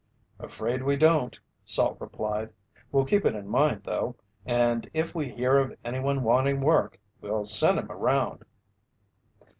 "Afraid 0.39 0.81
we 0.81 0.95
don't," 0.97 1.37
Salt 1.63 1.97
replied. 2.01 2.49
"We'll 2.91 3.05
keep 3.05 3.23
it 3.23 3.35
in 3.35 3.47
mind 3.47 3.83
though, 3.83 4.15
and 4.47 4.89
if 4.95 5.13
we 5.13 5.29
hear 5.29 5.59
of 5.59 5.77
anyone 5.85 6.23
wanting 6.23 6.59
work, 6.61 6.99
we'll 7.21 7.43
send 7.43 7.77
him 7.77 7.91
around." 7.91 8.43